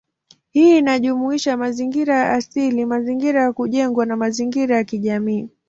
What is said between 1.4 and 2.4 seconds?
mazingira ya